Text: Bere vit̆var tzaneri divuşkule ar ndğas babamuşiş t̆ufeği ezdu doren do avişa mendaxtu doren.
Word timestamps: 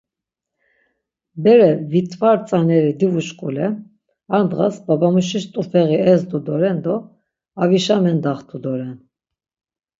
Bere 1.43 1.71
vit̆var 1.91 2.37
tzaneri 2.45 2.91
divuşkule 2.99 3.67
ar 4.35 4.41
ndğas 4.45 4.75
babamuşiş 4.87 5.45
t̆ufeği 5.53 5.97
ezdu 6.11 6.37
doren 6.47 6.77
do 6.83 6.95
avişa 7.61 7.95
mendaxtu 8.03 8.57
doren. 8.63 8.97